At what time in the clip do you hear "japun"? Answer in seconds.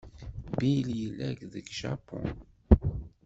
1.79-2.27